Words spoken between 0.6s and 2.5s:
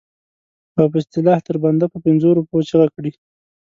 او په اصطلاح تر بنده په پنځو